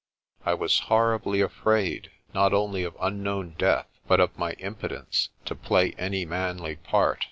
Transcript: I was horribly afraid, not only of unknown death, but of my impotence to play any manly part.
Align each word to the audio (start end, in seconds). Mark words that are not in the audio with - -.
I 0.43 0.55
was 0.55 0.79
horribly 0.89 1.41
afraid, 1.41 2.09
not 2.33 2.53
only 2.53 2.81
of 2.83 2.97
unknown 2.99 3.53
death, 3.59 3.85
but 4.07 4.19
of 4.19 4.35
my 4.35 4.53
impotence 4.53 5.29
to 5.45 5.53
play 5.53 5.93
any 5.99 6.25
manly 6.25 6.77
part. 6.77 7.19